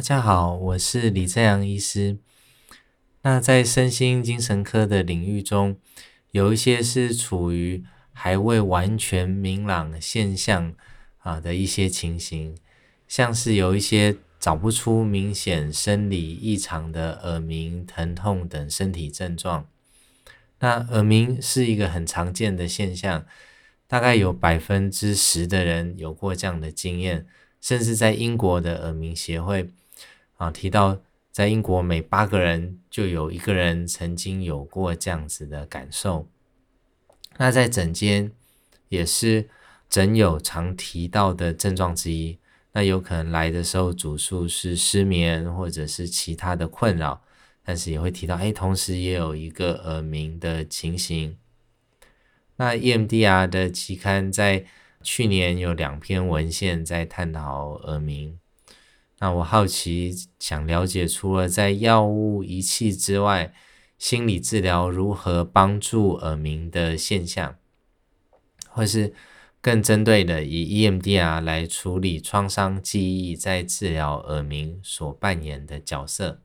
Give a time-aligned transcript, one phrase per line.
[0.00, 2.16] 大家好，我是李正阳医师。
[3.20, 5.76] 那在身心精神科的领域中，
[6.30, 7.84] 有一些是处于
[8.14, 10.72] 还未完全明朗现象
[11.18, 12.56] 啊的一些情形，
[13.06, 19.66] 像是有一些找不出明显生理异常的耳鸣、疼痛等身体症状。
[20.60, 23.26] 那耳鸣是一个很常见的现象，
[23.86, 27.26] 大概有百分之十的人有过这样的经验，
[27.60, 29.68] 甚至在英国的耳鸣协会。
[30.40, 30.98] 啊，提到
[31.30, 36.26] 在英国每八个人就有一个人曾经有过这样子的感受。
[37.36, 38.32] 那在诊间
[38.88, 39.50] 也是
[39.90, 42.38] 诊友常提到的症状之一。
[42.72, 47.20] 那有可能来的时候主诉是失眠或者是其他的困扰，
[47.62, 51.36] 但是也会提到，哎，同时也有一个耳鸣的情形。
[52.56, 54.64] 那 EMDR 的期刊在
[55.02, 58.39] 去年有两篇文献在探讨耳鸣。
[59.20, 63.52] 那我好奇，想了解除了在药物仪器之外，
[63.98, 67.56] 心理治疗如何帮助耳鸣的现象，
[68.70, 69.12] 或是
[69.60, 76.40] 更针对的以 EMDR 来处理创伤记忆在治疗耳鸣所扮演的角色。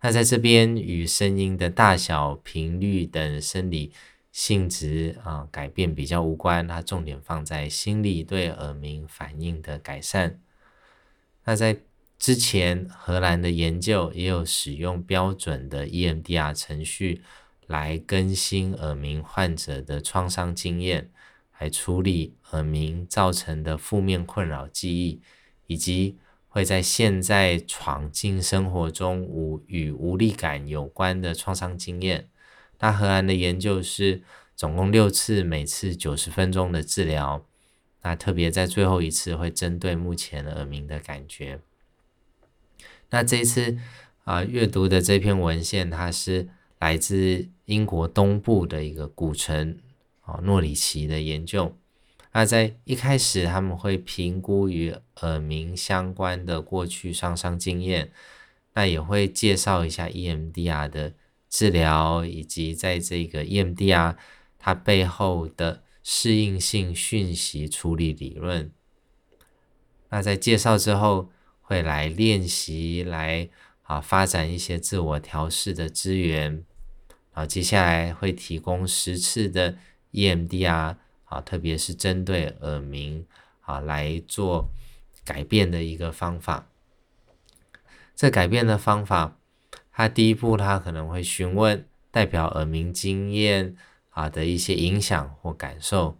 [0.00, 3.92] 那在这边与声音的大小、频率等生理
[4.32, 10.40] 性质啊改变比较无关，它重点放在心理对耳鸣反应的改善。
[11.44, 11.78] 那在
[12.20, 17.22] 之前荷兰的研究也有使用标准的 EMDR 程序
[17.66, 21.10] 来更新耳鸣患者的创伤经验，
[21.58, 25.22] 来处理耳鸣造成的负面困扰记忆，
[25.66, 32.28] 以及会在现在闯进生活中无与无力感有关的创伤经验。
[32.80, 34.22] 那荷兰的研究是
[34.54, 37.46] 总共六次，每次九十分钟的治疗。
[38.02, 41.60] 那特别在最后一次会针对目前耳鸣的感觉。
[43.10, 43.76] 那这次
[44.22, 49.78] 啊，阅读的这篇文献，它是来自英国东部的一个古城
[50.20, 51.76] 啊诺里奇的研究。
[52.32, 58.12] 那在一开始，他们会评估与耳鸣相关的过去创伤经验，
[58.74, 61.14] 那也会介绍一下 EMDR 的
[61.48, 64.14] 治疗，以及在这个 EMDR
[64.58, 68.70] 它背后的适应性讯息处理理论。
[70.10, 71.30] 那在介绍之后。
[71.70, 73.48] 会来练习，来
[73.84, 76.64] 啊发展一些自我调试的资源，
[77.30, 79.78] 啊接下来会提供十次的
[80.10, 83.24] EMDR 啊，特别是针对耳鸣
[83.60, 84.68] 啊来做
[85.24, 86.66] 改变的一个方法。
[88.16, 89.38] 这改变的方法，
[89.92, 93.76] 它第一步，它可能会询问代表耳鸣经验
[94.08, 96.18] 啊的一些影响或感受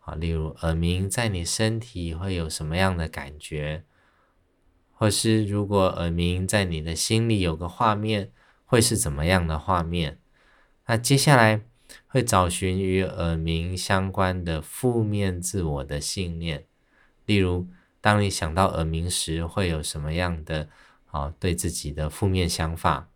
[0.00, 3.84] 啊，例如耳鸣在你身体会有什么样的感觉？
[4.98, 8.32] 或是如果耳鸣在你的心里有个画面，
[8.64, 10.18] 会是怎么样的画面？
[10.86, 11.60] 那接下来
[12.06, 16.64] 会找寻与耳鸣相关的负面自我的信念，
[17.26, 17.68] 例如，
[18.00, 20.70] 当你想到耳鸣时，会有什么样的
[21.10, 23.10] 啊对自己的负面想法，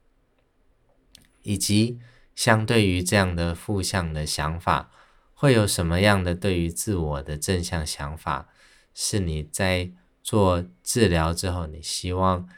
[1.43, 1.99] 以及
[2.35, 4.91] 相对于这样的负向的想法，
[5.33, 8.51] 会有什么样的对于自我的正向想法，
[8.93, 9.93] 是你在。
[10.23, 12.49] 做治疗之后，你希望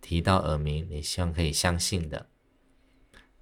[0.00, 2.28] 提到耳鸣，你希望可以相信的。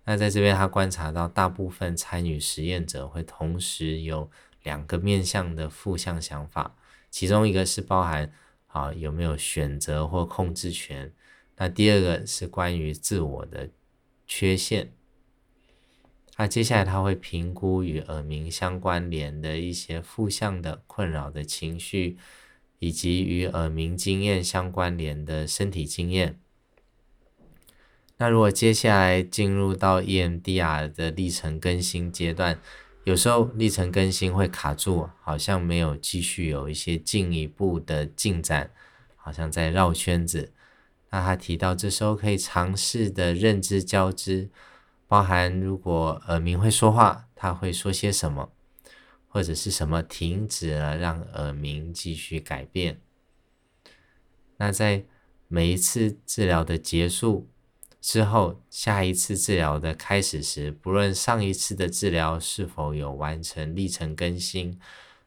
[0.04, 4.30] 那在这边，他观察到大部分参与实验者会同时有
[4.62, 6.76] 两个面向的负向想法，
[7.10, 8.32] 其中一个是包含
[8.68, 11.12] 啊有没有选择或控制权，
[11.56, 13.70] 那第二个是关于自我的
[14.26, 14.92] 缺陷。
[16.36, 22.16] 那接下来他会评估与耳鸣相关联的一些负向的困扰的情绪。
[22.78, 26.38] 以及与耳鸣经验相关联的身体经验。
[28.18, 32.58] 那如果接下来进入到 EMDR 的历程更新阶段，
[33.04, 38.70] 有时候历程更新会卡住，好像没有继续有一些进一步的进展，
[39.16, 40.52] 好像在绕圈子。
[41.10, 44.48] 那他提到这时候可以尝试的认知交织，
[45.06, 48.50] 包含如果耳鸣会说话，他会说些什么？
[49.36, 52.98] 或者是什么停止了，让耳鸣继续改变。
[54.56, 55.04] 那在
[55.46, 57.46] 每一次治疗的结束
[58.00, 64.80] 之后，下一次治疗的开始时，不论上一次的治疗是否有完成历程更新，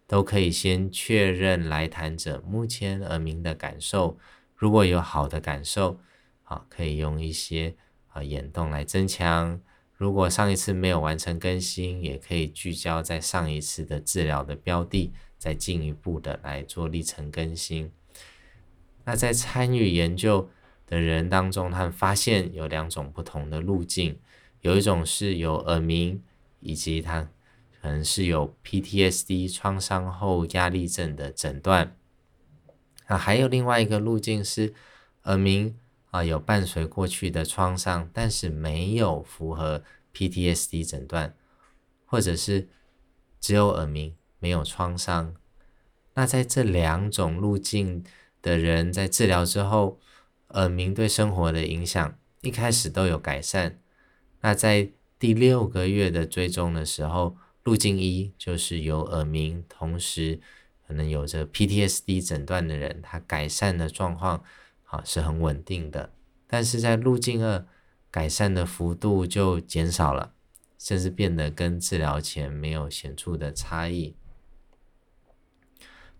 [0.07, 4.17] 都可以先确认来谈者目前耳鸣的感受。
[4.55, 5.99] 如果有好的感受，
[6.45, 7.75] 啊，可以用一些
[8.07, 9.61] 啊眼动来增强。
[9.99, 17.91] 如果上一次没有完成更新，也可以聚焦在上一次的治疗的标的，再进一步的来做历程更新。
[19.03, 20.49] 那在参与研究
[20.87, 24.17] 的人当中，他们发现有两种不同的路径，
[24.61, 26.23] 有一种是有耳鸣，
[26.61, 27.29] 以及他
[27.81, 31.93] 可能是有 PTSD 创伤后压力症的诊断。
[33.07, 34.73] 啊，还有另外一个路径是
[35.23, 35.75] 耳鸣
[36.11, 39.83] 啊，有伴随过去的创伤，但是没有符合
[40.13, 41.35] PTSD 诊断，
[42.05, 42.67] 或者是
[43.39, 45.35] 只有耳鸣没有创伤。
[46.15, 48.03] 那在这两种路径
[48.41, 49.99] 的人在治疗之后，
[50.49, 53.79] 耳鸣对生活的影响一开始都有改善。
[54.41, 54.89] 那在
[55.19, 60.39] 第六个月的追踪的时候，路径一就是有耳鸣，同时
[60.87, 64.43] 可能有着 PTSD 诊断的人，他改善的状况
[64.89, 66.13] 啊是很稳定的。
[66.45, 67.65] 但是在路径二，
[68.11, 70.33] 改善的幅度就减少了，
[70.77, 74.15] 甚至变得跟治疗前没有显著的差异。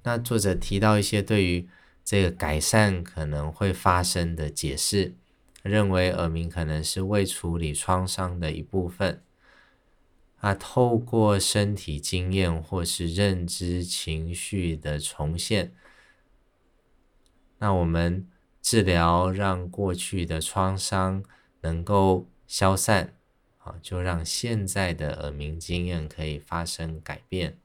[0.04, 1.68] 那作者提到一些对于
[2.06, 5.16] 这个改善可能会发生的解释，
[5.62, 9.22] 认为耳鸣可能是未处理创伤的一部分。
[10.38, 15.74] 啊，透过身体经验或是认知情绪的重现，
[17.58, 18.26] 那我们
[18.62, 21.24] 治疗让过去的创伤
[21.62, 23.14] 能够消散，
[23.60, 27.58] 啊，就让现在的耳鸣经验可以发生改变。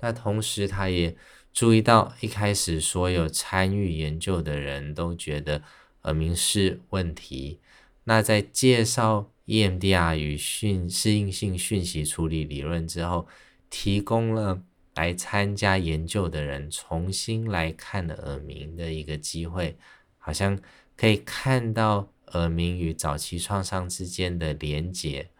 [0.00, 1.16] 那同时，他也。
[1.52, 5.62] 注意到一开始，所有参与研究的人都觉得
[6.02, 7.60] 耳鸣是问题。
[8.04, 13.26] 那在介绍 EMDR 与讯适应性讯息处理理论之后，
[13.70, 14.62] 提供了
[14.96, 19.78] 来参加研究的人重新来看的耳鸣的一个机会，
[20.26, 20.58] 好像
[20.96, 25.30] 可以看到耳鸣与早期创伤之间的连结，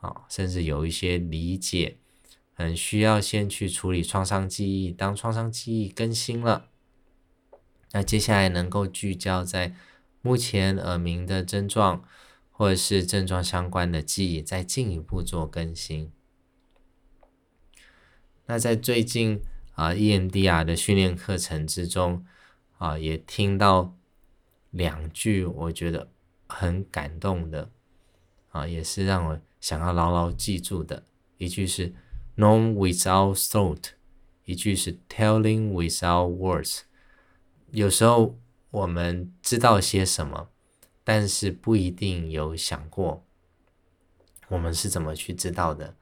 [0.00, 1.96] 啊，甚至有一些理解。
[2.52, 6.68] 很需要先去处理创伤记忆，当创伤记忆更新了，
[7.92, 9.74] 那接下来能够聚焦在
[10.20, 12.04] 目前耳鸣的症状，
[12.50, 16.12] 或者是症状相关的记忆，再进一步做更新。
[18.44, 19.40] 那在最近
[19.72, 22.26] 啊，EMDR 的训练课程之中
[22.76, 23.96] 啊，也听到
[24.70, 26.08] 两句我觉得
[26.46, 27.70] 很感动的
[28.50, 31.04] 啊，也是让我想要牢牢记住的
[31.38, 31.92] 一句是。
[32.36, 33.90] Know without thought，
[34.46, 36.82] 一句是 telling without words。
[37.70, 38.38] 有时候
[38.70, 40.48] 我们知道些什么，
[41.04, 43.26] 但是不一定有想过
[44.48, 45.96] 我们是怎么去知道的。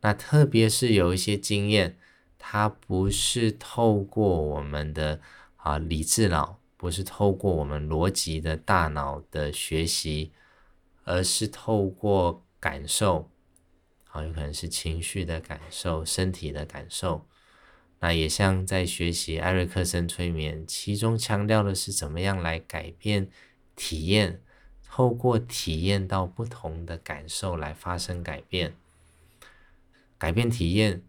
[0.00, 1.98] 那特别是有一些经验，
[2.38, 5.20] 它不是透过我们的
[5.56, 10.32] 啊理智脑，不是透过我们逻辑的大脑的学习，
[11.04, 13.30] 而是透过感受。
[14.04, 17.26] 好有可能是情绪的感受、身体的感受，
[18.00, 23.28] 那也像在学习艾瑞克森催眠，其中强调的是怎么样来改变
[23.74, 24.40] 体验，
[24.82, 28.74] 透过体验到不同的感受来发生改变。
[30.16, 31.02] 改变体验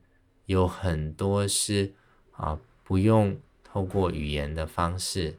[0.46, 1.94] 有很多是
[2.32, 5.38] 啊，不用透过语言的方式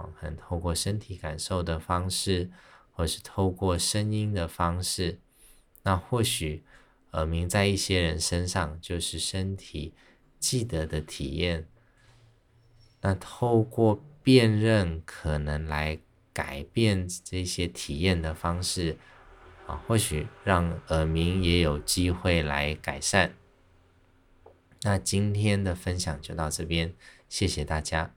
[0.00, 2.50] 啊，可能透过身体感受的方式，
[2.92, 5.20] 或是透过声音的方式，
[5.82, 6.64] 那或许。
[7.12, 9.94] 耳鸣在一些人身上就是身体
[10.38, 11.66] 记得的体验，
[13.00, 15.98] 那透过辨认可能来
[16.32, 18.96] 改变这些体验的方式
[19.66, 23.34] 啊，或许让耳鸣也有机会来改善。
[24.82, 26.94] 那今天的分享就到这边，
[27.28, 28.14] 谢谢大家。